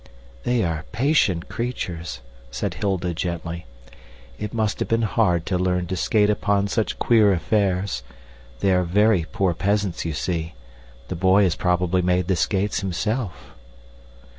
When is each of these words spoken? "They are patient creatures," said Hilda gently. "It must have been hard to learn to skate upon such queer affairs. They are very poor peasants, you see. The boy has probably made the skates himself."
"They 0.45 0.63
are 0.63 0.85
patient 0.91 1.47
creatures," 1.47 2.21
said 2.49 2.73
Hilda 2.73 3.13
gently. 3.13 3.67
"It 4.39 4.51
must 4.51 4.79
have 4.79 4.87
been 4.87 5.03
hard 5.03 5.45
to 5.45 5.59
learn 5.59 5.85
to 5.85 5.95
skate 5.95 6.31
upon 6.31 6.69
such 6.69 6.97
queer 6.97 7.31
affairs. 7.33 8.01
They 8.61 8.71
are 8.71 8.81
very 8.81 9.27
poor 9.31 9.53
peasants, 9.53 10.03
you 10.03 10.13
see. 10.13 10.55
The 11.09 11.15
boy 11.15 11.43
has 11.43 11.53
probably 11.55 12.01
made 12.01 12.27
the 12.27 12.35
skates 12.35 12.79
himself." 12.79 13.51